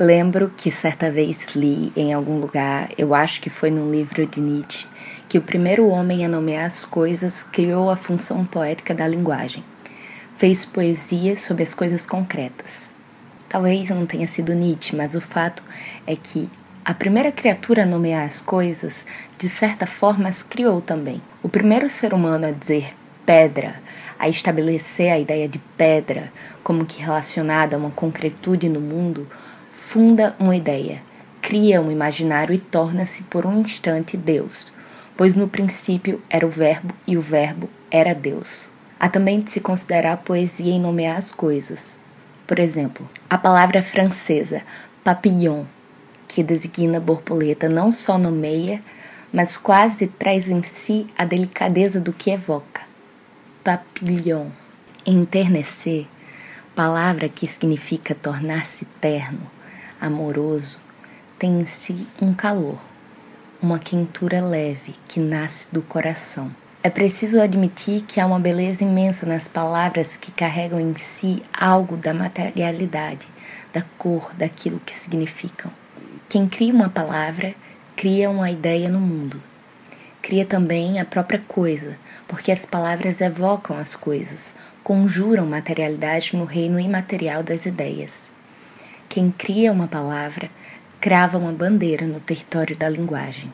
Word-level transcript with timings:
Lembro 0.00 0.52
que 0.56 0.70
certa 0.70 1.10
vez 1.10 1.56
li 1.56 1.92
em 1.96 2.12
algum 2.12 2.38
lugar, 2.38 2.88
eu 2.96 3.12
acho 3.16 3.40
que 3.40 3.50
foi 3.50 3.68
num 3.68 3.90
livro 3.90 4.24
de 4.28 4.40
Nietzsche, 4.40 4.86
que 5.28 5.36
o 5.36 5.42
primeiro 5.42 5.88
homem 5.88 6.24
a 6.24 6.28
nomear 6.28 6.66
as 6.66 6.84
coisas 6.84 7.42
criou 7.42 7.90
a 7.90 7.96
função 7.96 8.44
poética 8.44 8.94
da 8.94 9.08
linguagem. 9.08 9.64
Fez 10.36 10.64
poesia 10.64 11.34
sobre 11.34 11.64
as 11.64 11.74
coisas 11.74 12.06
concretas. 12.06 12.90
Talvez 13.48 13.90
não 13.90 14.06
tenha 14.06 14.28
sido 14.28 14.54
Nietzsche, 14.54 14.94
mas 14.94 15.16
o 15.16 15.20
fato 15.20 15.64
é 16.06 16.14
que 16.14 16.48
a 16.84 16.94
primeira 16.94 17.32
criatura 17.32 17.82
a 17.82 17.86
nomear 17.86 18.24
as 18.24 18.40
coisas, 18.40 19.04
de 19.36 19.48
certa 19.48 19.84
forma, 19.84 20.28
as 20.28 20.44
criou 20.44 20.80
também. 20.80 21.20
O 21.42 21.48
primeiro 21.48 21.90
ser 21.90 22.14
humano 22.14 22.46
a 22.46 22.52
dizer 22.52 22.94
pedra, 23.26 23.74
a 24.16 24.28
estabelecer 24.28 25.10
a 25.10 25.18
ideia 25.18 25.48
de 25.48 25.58
pedra 25.76 26.32
como 26.62 26.86
que 26.86 27.02
relacionada 27.02 27.74
a 27.74 27.78
uma 27.80 27.90
concretude 27.90 28.68
no 28.68 28.80
mundo, 28.80 29.26
funda 29.78 30.34
uma 30.38 30.56
ideia, 30.56 31.00
cria 31.40 31.80
um 31.80 31.90
imaginário 31.90 32.54
e 32.54 32.58
torna-se 32.58 33.22
por 33.22 33.46
um 33.46 33.60
instante 33.60 34.16
Deus, 34.16 34.70
pois 35.16 35.34
no 35.34 35.48
princípio 35.48 36.20
era 36.28 36.44
o 36.44 36.50
Verbo 36.50 36.92
e 37.06 37.16
o 37.16 37.22
Verbo 37.22 37.70
era 37.90 38.14
Deus. 38.14 38.68
Há 39.00 39.08
também 39.08 39.40
de 39.40 39.50
se 39.50 39.60
considerar 39.60 40.12
a 40.12 40.16
poesia 40.16 40.74
em 40.74 40.80
nomear 40.80 41.16
as 41.16 41.30
coisas. 41.30 41.96
Por 42.46 42.58
exemplo, 42.58 43.08
a 43.30 43.38
palavra 43.38 43.82
francesa 43.82 44.62
papillon, 45.02 45.64
que 46.26 46.42
designa 46.42 47.00
borboleta, 47.00 47.66
não 47.66 47.90
só 47.90 48.18
nomeia, 48.18 48.82
mas 49.32 49.56
quase 49.56 50.06
traz 50.06 50.50
em 50.50 50.62
si 50.64 51.06
a 51.16 51.24
delicadeza 51.24 51.98
do 51.98 52.12
que 52.12 52.30
evoca. 52.30 52.82
Papillon. 53.64 54.48
Enternecer, 55.06 56.06
palavra 56.74 57.30
que 57.30 57.46
significa 57.46 58.14
tornar-se 58.14 58.84
terno, 59.00 59.40
amoroso, 60.00 60.78
tem 61.38 61.60
em 61.60 61.66
si 61.66 62.06
um 62.20 62.34
calor, 62.34 62.78
uma 63.60 63.78
quentura 63.78 64.40
leve 64.40 64.94
que 65.08 65.20
nasce 65.20 65.72
do 65.72 65.82
coração. 65.82 66.50
É 66.82 66.90
preciso 66.90 67.40
admitir 67.40 68.02
que 68.02 68.20
há 68.20 68.26
uma 68.26 68.38
beleza 68.38 68.84
imensa 68.84 69.26
nas 69.26 69.48
palavras 69.48 70.16
que 70.16 70.30
carregam 70.30 70.80
em 70.80 70.94
si 70.94 71.42
algo 71.52 71.96
da 71.96 72.14
materialidade, 72.14 73.26
da 73.72 73.82
cor, 73.98 74.32
daquilo 74.38 74.80
que 74.80 74.94
significam. 74.94 75.72
Quem 76.28 76.48
cria 76.48 76.72
uma 76.72 76.88
palavra, 76.88 77.54
cria 77.96 78.30
uma 78.30 78.50
ideia 78.50 78.88
no 78.88 79.00
mundo. 79.00 79.42
Cria 80.22 80.46
também 80.46 81.00
a 81.00 81.04
própria 81.04 81.40
coisa, 81.40 81.96
porque 82.28 82.52
as 82.52 82.64
palavras 82.64 83.20
evocam 83.20 83.76
as 83.76 83.96
coisas, 83.96 84.54
conjuram 84.84 85.46
materialidade 85.46 86.36
no 86.36 86.44
reino 86.44 86.78
imaterial 86.78 87.42
das 87.42 87.66
ideias. 87.66 88.30
Quem 89.08 89.30
cria 89.30 89.72
uma 89.72 89.86
palavra 89.86 90.50
crava 91.00 91.38
uma 91.38 91.50
bandeira 91.50 92.06
no 92.06 92.20
território 92.20 92.76
da 92.76 92.90
linguagem. 92.90 93.50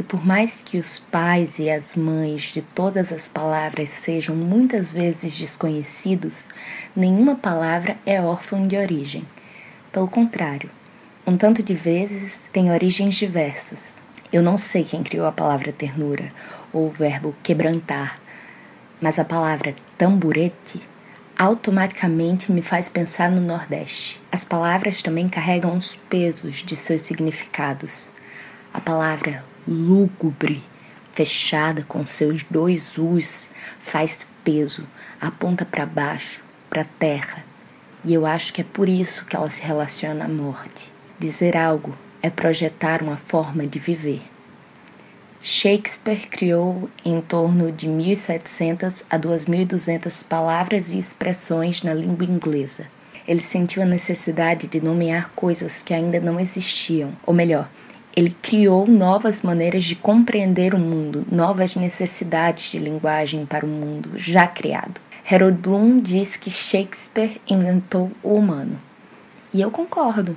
E 0.00 0.02
por 0.02 0.24
mais 0.24 0.62
que 0.64 0.78
os 0.78 0.98
pais 0.98 1.58
e 1.58 1.68
as 1.68 1.94
mães 1.94 2.44
de 2.44 2.62
todas 2.62 3.12
as 3.12 3.28
palavras 3.28 3.90
sejam 3.90 4.34
muitas 4.34 4.90
vezes 4.90 5.38
desconhecidos, 5.38 6.48
nenhuma 6.96 7.34
palavra 7.34 7.98
é 8.06 8.18
órfã 8.22 8.66
de 8.66 8.74
origem. 8.74 9.26
Pelo 9.92 10.08
contrário, 10.08 10.70
um 11.26 11.36
tanto 11.36 11.62
de 11.62 11.74
vezes 11.74 12.48
tem 12.50 12.72
origens 12.72 13.14
diversas. 13.16 14.02
Eu 14.32 14.42
não 14.42 14.56
sei 14.56 14.84
quem 14.84 15.02
criou 15.02 15.26
a 15.26 15.32
palavra 15.32 15.70
ternura 15.70 16.32
ou 16.72 16.86
o 16.86 16.90
verbo 16.90 17.36
quebrantar, 17.42 18.18
mas 19.02 19.18
a 19.18 19.24
palavra 19.24 19.74
tamburete 19.98 20.80
automaticamente 21.38 22.50
me 22.50 22.62
faz 22.62 22.88
pensar 22.88 23.30
no 23.30 23.42
Nordeste. 23.42 24.21
As 24.32 24.44
palavras 24.44 25.02
também 25.02 25.28
carregam 25.28 25.76
os 25.76 25.94
pesos 25.94 26.62
de 26.64 26.74
seus 26.74 27.02
significados. 27.02 28.08
A 28.72 28.80
palavra 28.80 29.44
lúgubre, 29.68 30.62
fechada 31.12 31.84
com 31.86 32.06
seus 32.06 32.42
dois 32.42 32.96
us, 32.96 33.50
faz 33.78 34.26
peso, 34.42 34.88
aponta 35.20 35.66
para 35.66 35.84
baixo, 35.84 36.42
para 36.70 36.80
a 36.80 36.86
terra. 36.98 37.44
E 38.02 38.14
eu 38.14 38.24
acho 38.24 38.54
que 38.54 38.62
é 38.62 38.64
por 38.64 38.88
isso 38.88 39.26
que 39.26 39.36
ela 39.36 39.50
se 39.50 39.60
relaciona 39.60 40.24
à 40.24 40.28
morte. 40.28 40.90
Dizer 41.18 41.54
algo 41.54 41.94
é 42.22 42.30
projetar 42.30 43.02
uma 43.02 43.18
forma 43.18 43.66
de 43.66 43.78
viver. 43.78 44.22
Shakespeare 45.42 46.26
criou 46.26 46.88
em 47.04 47.20
torno 47.20 47.70
de 47.70 47.86
1.700 47.86 49.04
a 49.10 49.18
2.200 49.18 50.24
palavras 50.26 50.90
e 50.90 50.96
expressões 50.96 51.82
na 51.82 51.92
língua 51.92 52.24
inglesa. 52.24 52.86
Ele 53.26 53.40
sentiu 53.40 53.82
a 53.82 53.86
necessidade 53.86 54.66
de 54.66 54.80
nomear 54.80 55.30
coisas 55.34 55.82
que 55.82 55.94
ainda 55.94 56.20
não 56.20 56.40
existiam, 56.40 57.12
ou 57.24 57.32
melhor, 57.32 57.68
ele 58.14 58.36
criou 58.42 58.86
novas 58.86 59.40
maneiras 59.40 59.84
de 59.84 59.96
compreender 59.96 60.74
o 60.74 60.78
mundo, 60.78 61.26
novas 61.32 61.74
necessidades 61.74 62.70
de 62.70 62.78
linguagem 62.78 63.46
para 63.46 63.64
o 63.64 63.68
mundo 63.68 64.18
já 64.18 64.46
criado. 64.46 65.00
Harold 65.30 65.56
Bloom 65.56 66.00
diz 66.00 66.36
que 66.36 66.50
Shakespeare 66.50 67.40
inventou 67.48 68.10
o 68.22 68.34
humano. 68.34 68.78
E 69.54 69.62
eu 69.62 69.70
concordo. 69.70 70.36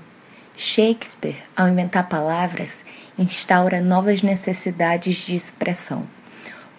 Shakespeare, 0.56 1.35
ao 1.53 1.68
inventar 1.68 2.07
palavras, 2.07 2.85
instaura 3.18 3.81
novas 3.81 4.22
necessidades 4.22 5.18
de 5.18 5.35
expressão, 5.35 6.03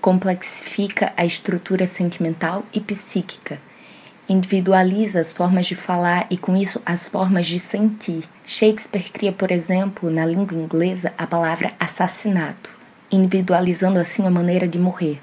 complexifica 0.00 1.12
a 1.14 1.26
estrutura 1.26 1.86
sentimental 1.86 2.64
e 2.72 2.80
psíquica, 2.80 3.60
individualiza 4.28 5.20
as 5.20 5.32
formas 5.32 5.66
de 5.66 5.74
falar 5.74 6.26
e, 6.30 6.36
com 6.36 6.56
isso, 6.56 6.80
as 6.84 7.08
formas 7.08 7.46
de 7.46 7.58
sentir. 7.58 8.24
Shakespeare 8.46 9.10
cria, 9.12 9.32
por 9.32 9.50
exemplo, 9.50 10.10
na 10.10 10.26
língua 10.26 10.56
inglesa, 10.56 11.12
a 11.16 11.26
palavra 11.26 11.72
assassinato, 11.78 12.70
individualizando 13.10 13.98
assim 13.98 14.26
a 14.26 14.30
maneira 14.30 14.66
de 14.66 14.78
morrer, 14.78 15.20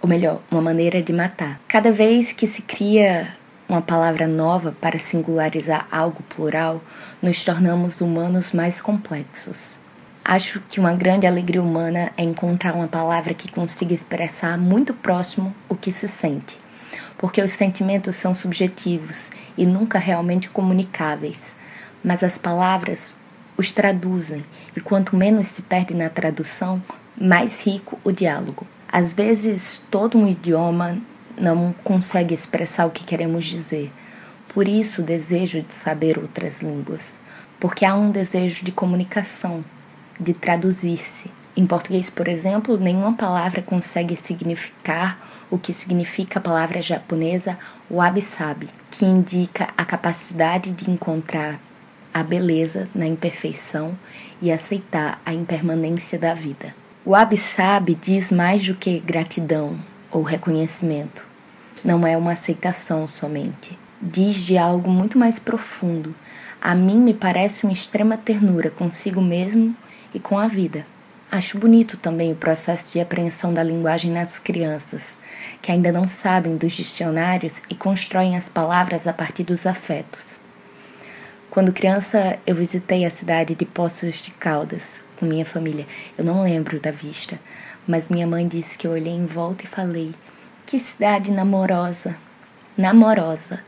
ou 0.00 0.08
melhor, 0.08 0.40
uma 0.50 0.62
maneira 0.62 1.02
de 1.02 1.12
matar. 1.12 1.60
Cada 1.68 1.92
vez 1.92 2.32
que 2.32 2.46
se 2.46 2.62
cria 2.62 3.28
uma 3.68 3.82
palavra 3.82 4.26
nova 4.26 4.74
para 4.80 4.98
singularizar 4.98 5.86
algo 5.90 6.22
plural, 6.22 6.82
nos 7.20 7.44
tornamos 7.44 8.00
humanos 8.00 8.52
mais 8.52 8.80
complexos. 8.80 9.78
Acho 10.24 10.60
que 10.68 10.80
uma 10.80 10.92
grande 10.92 11.26
alegria 11.26 11.62
humana 11.62 12.10
é 12.16 12.22
encontrar 12.22 12.74
uma 12.74 12.88
palavra 12.88 13.32
que 13.32 13.50
consiga 13.50 13.94
expressar 13.94 14.58
muito 14.58 14.92
próximo 14.92 15.54
o 15.68 15.76
que 15.76 15.92
se 15.92 16.08
sente, 16.08 16.58
porque 17.18 17.42
os 17.42 17.52
sentimentos 17.52 18.16
são 18.16 18.34
subjetivos 18.34 19.30
e 19.56 19.66
nunca 19.66 19.98
realmente 19.98 20.48
comunicáveis, 20.50 21.54
mas 22.02 22.22
as 22.22 22.38
palavras 22.38 23.14
os 23.56 23.72
traduzem, 23.72 24.44
e 24.76 24.80
quanto 24.80 25.16
menos 25.16 25.48
se 25.48 25.62
perde 25.62 25.94
na 25.94 26.10
tradução, 26.10 26.82
mais 27.18 27.62
rico 27.66 27.98
o 28.04 28.12
diálogo. 28.12 28.66
Às 28.90 29.14
vezes, 29.14 29.82
todo 29.90 30.18
um 30.18 30.28
idioma 30.28 30.98
não 31.38 31.74
consegue 31.84 32.34
expressar 32.34 32.86
o 32.86 32.90
que 32.90 33.04
queremos 33.04 33.44
dizer. 33.44 33.90
Por 34.48 34.68
isso, 34.68 35.02
o 35.02 35.04
desejo 35.04 35.62
de 35.62 35.72
saber 35.72 36.18
outras 36.18 36.60
línguas, 36.60 37.18
porque 37.58 37.84
há 37.84 37.94
um 37.94 38.10
desejo 38.10 38.64
de 38.64 38.72
comunicação, 38.72 39.64
de 40.18 40.32
traduzir-se. 40.32 41.30
Em 41.56 41.66
português, 41.66 42.10
por 42.10 42.28
exemplo, 42.28 42.76
nenhuma 42.76 43.14
palavra 43.14 43.62
consegue 43.62 44.14
significar 44.14 45.18
o 45.50 45.56
que 45.56 45.72
significa 45.72 46.38
a 46.38 46.42
palavra 46.42 46.82
japonesa 46.82 47.58
wabi-sabi, 47.90 48.68
que 48.90 49.06
indica 49.06 49.68
a 49.76 49.84
capacidade 49.84 50.70
de 50.72 50.90
encontrar 50.90 51.58
a 52.12 52.22
beleza 52.22 52.88
na 52.94 53.06
imperfeição 53.06 53.96
e 54.42 54.52
aceitar 54.52 55.20
a 55.24 55.32
impermanência 55.32 56.18
da 56.18 56.34
vida. 56.34 56.74
O 57.06 57.10
wabi-sabi 57.10 57.94
diz 57.94 58.30
mais 58.30 58.66
do 58.66 58.74
que 58.74 58.98
gratidão, 58.98 59.78
ou 60.10 60.22
reconhecimento. 60.22 61.24
Não 61.84 62.06
é 62.06 62.16
uma 62.16 62.32
aceitação 62.32 63.08
somente. 63.08 63.78
Diz 64.02 64.44
de 64.44 64.58
algo 64.58 64.90
muito 64.90 65.18
mais 65.18 65.38
profundo. 65.38 66.14
A 66.60 66.74
mim 66.74 66.98
me 66.98 67.14
parece 67.14 67.64
uma 67.64 67.72
extrema 67.72 68.16
ternura 68.16 68.70
consigo 68.70 69.22
mesmo 69.22 69.74
e 70.12 70.20
com 70.20 70.38
a 70.38 70.48
vida. 70.48 70.84
Acho 71.36 71.58
bonito 71.58 71.98
também 71.98 72.32
o 72.32 72.34
processo 72.34 72.90
de 72.90 72.98
apreensão 72.98 73.52
da 73.52 73.62
linguagem 73.62 74.10
nas 74.10 74.38
crianças, 74.38 75.18
que 75.60 75.70
ainda 75.70 75.92
não 75.92 76.08
sabem 76.08 76.56
dos 76.56 76.72
dicionários 76.72 77.62
e 77.68 77.74
constroem 77.74 78.38
as 78.38 78.48
palavras 78.48 79.06
a 79.06 79.12
partir 79.12 79.42
dos 79.42 79.66
afetos. 79.66 80.40
Quando 81.50 81.74
criança, 81.74 82.38
eu 82.46 82.54
visitei 82.54 83.04
a 83.04 83.10
cidade 83.10 83.54
de 83.54 83.66
Poços 83.66 84.22
de 84.22 84.30
Caldas 84.30 84.98
com 85.18 85.26
minha 85.26 85.44
família. 85.44 85.86
Eu 86.16 86.24
não 86.24 86.42
lembro 86.42 86.80
da 86.80 86.90
vista, 86.90 87.38
mas 87.86 88.08
minha 88.08 88.26
mãe 88.26 88.48
disse 88.48 88.78
que 88.78 88.86
eu 88.86 88.92
olhei 88.92 89.12
em 89.12 89.26
volta 89.26 89.64
e 89.64 89.68
falei: 89.68 90.14
Que 90.64 90.80
cidade 90.80 91.30
namorosa! 91.30 92.16
Namorosa. 92.78 93.62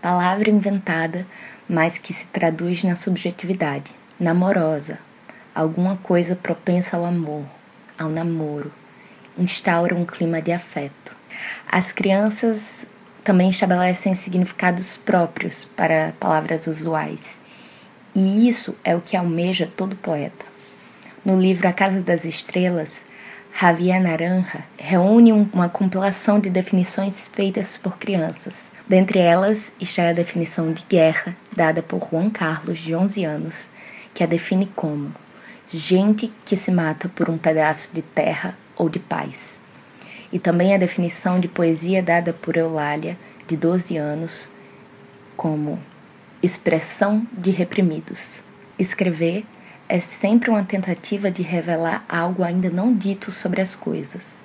Palavra 0.00 0.48
inventada, 0.48 1.26
mas 1.68 1.98
que 1.98 2.12
se 2.12 2.26
traduz 2.26 2.84
na 2.84 2.94
subjetividade. 2.94 3.90
Namorosa. 4.20 5.00
Alguma 5.54 5.98
coisa 5.98 6.34
propensa 6.34 6.96
ao 6.96 7.04
amor, 7.04 7.44
ao 7.98 8.08
namoro. 8.08 8.72
Instaura 9.38 9.94
um 9.94 10.06
clima 10.06 10.40
de 10.40 10.50
afeto. 10.50 11.14
As 11.70 11.92
crianças 11.92 12.86
também 13.22 13.50
estabelecem 13.50 14.14
significados 14.14 14.96
próprios 14.96 15.66
para 15.66 16.14
palavras 16.18 16.66
usuais. 16.66 17.38
E 18.14 18.48
isso 18.48 18.74
é 18.82 18.96
o 18.96 19.00
que 19.02 19.14
almeja 19.14 19.66
todo 19.66 19.94
poeta. 19.94 20.46
No 21.22 21.38
livro 21.38 21.68
A 21.68 21.72
Casa 21.72 22.02
das 22.02 22.24
Estrelas, 22.24 23.02
Javier 23.60 24.02
Naranja 24.02 24.64
reúne 24.78 25.32
uma 25.32 25.68
compilação 25.68 26.40
de 26.40 26.48
definições 26.48 27.28
feitas 27.28 27.76
por 27.76 27.98
crianças. 27.98 28.70
Dentre 28.88 29.18
elas 29.18 29.70
está 29.78 30.08
a 30.08 30.14
definição 30.14 30.72
de 30.72 30.82
guerra, 30.88 31.36
dada 31.54 31.82
por 31.82 32.08
Juan 32.10 32.30
Carlos, 32.30 32.78
de 32.78 32.94
11 32.94 33.24
anos, 33.24 33.68
que 34.14 34.24
a 34.24 34.26
define 34.26 34.66
como 34.74 35.12
gente 35.72 36.32
que 36.44 36.56
se 36.56 36.70
mata 36.70 37.08
por 37.08 37.30
um 37.30 37.38
pedaço 37.38 37.90
de 37.92 38.02
terra 38.02 38.56
ou 38.76 38.88
de 38.88 38.98
paz. 38.98 39.58
E 40.32 40.38
também 40.38 40.74
a 40.74 40.78
definição 40.78 41.40
de 41.40 41.48
poesia 41.48 42.02
dada 42.02 42.32
por 42.32 42.56
Eulália, 42.56 43.18
de 43.46 43.56
12 43.56 43.96
anos, 43.96 44.48
como 45.36 45.78
expressão 46.42 47.26
de 47.32 47.50
reprimidos. 47.50 48.42
Escrever 48.78 49.44
é 49.88 50.00
sempre 50.00 50.50
uma 50.50 50.62
tentativa 50.62 51.30
de 51.30 51.42
revelar 51.42 52.04
algo 52.08 52.42
ainda 52.42 52.70
não 52.70 52.94
dito 52.94 53.30
sobre 53.30 53.60
as 53.60 53.76
coisas. 53.76 54.42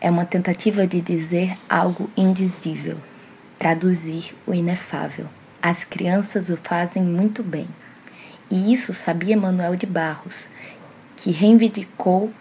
É 0.00 0.10
uma 0.10 0.24
tentativa 0.24 0.86
de 0.86 1.00
dizer 1.00 1.56
algo 1.68 2.10
indizível, 2.16 2.96
traduzir 3.58 4.34
o 4.46 4.54
inefável. 4.54 5.26
As 5.62 5.84
crianças 5.84 6.48
o 6.48 6.56
fazem 6.56 7.02
muito 7.02 7.42
bem. 7.42 7.68
E 8.50 8.72
isso 8.72 8.92
sabia 8.92 9.36
Manuel 9.36 9.76
de 9.76 9.86
Barros, 9.86 10.48
que 11.16 11.30
reivindicou 11.30 12.32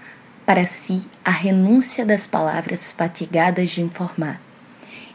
para 0.45 0.65
si 0.65 1.05
a 1.23 1.29
renúncia 1.29 2.03
das 2.03 2.25
palavras 2.25 2.91
fatigadas 2.91 3.69
de 3.69 3.83
informar 3.83 4.41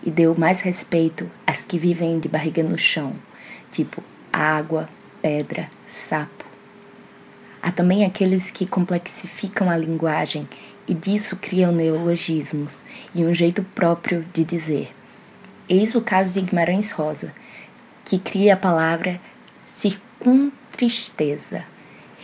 e 0.04 0.10
deu 0.10 0.36
mais 0.38 0.60
respeito 0.60 1.28
às 1.46 1.62
que 1.62 1.78
vivem 1.78 2.20
de 2.20 2.28
barriga 2.28 2.62
no 2.62 2.78
chão, 2.78 3.14
tipo 3.72 4.04
água, 4.32 4.88
pedra, 5.20 5.68
sapo. 5.88 6.44
Há 7.60 7.72
também 7.72 8.04
aqueles 8.04 8.50
que 8.50 8.66
complexificam 8.66 9.70
a 9.70 9.76
linguagem 9.76 10.46
e 10.86 10.94
disso 10.94 11.36
criam 11.36 11.72
neologismos 11.72 12.84
e 13.14 13.24
um 13.24 13.32
jeito 13.32 13.64
próprio 13.74 14.24
de 14.32 14.44
dizer. 14.44 14.94
Eis 15.68 15.94
o 15.94 16.02
caso 16.02 16.34
de 16.34 16.42
Guimarães 16.42 16.90
Rosa, 16.90 17.32
que 18.04 18.18
cria 18.18 18.52
a 18.52 18.58
palavra 18.58 19.18
circuntristeza, 20.74 21.64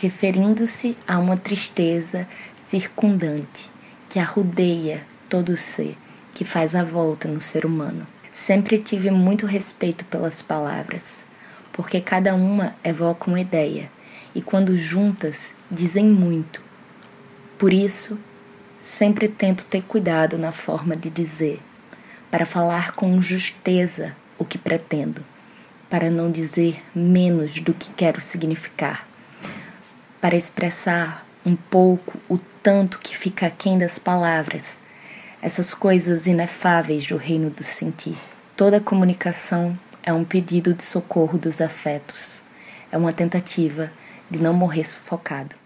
referindo-se 0.01 0.97
a 1.07 1.19
uma 1.19 1.37
tristeza 1.37 2.27
circundante 2.67 3.71
que 4.09 4.19
arrudeia 4.19 5.05
todo 5.29 5.57
ser, 5.57 5.97
que 6.35 6.45
faz 6.45 6.75
a 6.75 6.83
volta 6.83 7.29
no 7.29 7.41
ser 7.41 7.65
humano. 7.65 8.07
Sempre 8.33 8.79
tive 8.79 9.11
muito 9.11 9.47
respeito 9.47 10.05
pelas 10.05 10.43
palavras, 10.43 11.25
porque 11.73 12.01
cada 12.01 12.35
uma 12.35 12.75
evoca 12.83 13.31
uma 13.31 13.41
ideia 13.41 13.89
e 14.35 14.43
quando 14.43 14.77
juntas 14.77 15.53
dizem 15.71 16.07
muito. 16.07 16.61
Por 17.57 17.73
isso, 17.73 18.19
sempre 18.81 19.29
tento 19.29 19.65
ter 19.65 19.83
cuidado 19.83 20.37
na 20.37 20.51
forma 20.51 20.97
de 20.97 21.09
dizer, 21.09 21.61
para 22.31 22.45
falar 22.45 22.93
com 22.93 23.23
justeza 23.23 24.17
o 24.37 24.45
que 24.45 24.59
pretendo, 24.59 25.25
para 25.91 26.09
não 26.09 26.31
dizer 26.31 26.81
menos 26.95 27.59
do 27.61 27.75
que 27.75 27.91
quero 27.91 28.23
significar, 28.23 29.07
para 30.21 30.37
expressar 30.37 31.27
um 31.45 31.57
pouco 31.57 32.17
o 32.29 32.39
tanto 32.63 33.01
que 33.01 33.17
fica 33.17 33.47
aquém 33.47 33.77
das 33.77 33.99
palavras, 33.99 34.81
essas 35.43 35.75
coisas 35.75 36.29
inefáveis 36.29 37.07
do 37.07 37.17
reino 37.17 37.51
do 37.51 37.65
sentir. 37.65 38.17
Toda 38.57 38.81
comunicação 38.81 39.77
é 40.03 40.13
um 40.13 40.25
pedido 40.25 40.73
de 40.73 40.85
socorro 40.85 41.37
dos 41.37 41.61
afetos, 41.61 42.41
é 42.93 42.97
uma 42.97 43.13
tentativa 43.13 43.91
de 44.31 44.39
não 44.39 44.53
morrer 44.53 44.85
sufocado. 44.85 45.60